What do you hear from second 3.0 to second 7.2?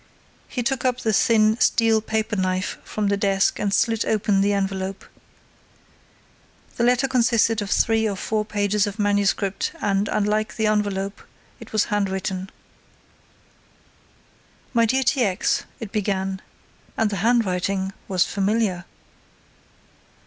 the desk and slit open the envelope. The letter